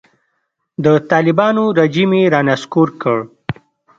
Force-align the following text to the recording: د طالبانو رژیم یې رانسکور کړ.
د 0.83 0.85
طالبانو 1.11 1.63
رژیم 1.79 2.11
یې 2.19 2.31
رانسکور 2.33 2.89
کړ. 3.01 3.17